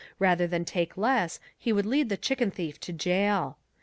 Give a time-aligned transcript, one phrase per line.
[0.17, 3.59] Rather than take less he would lead the chicken thief to jail.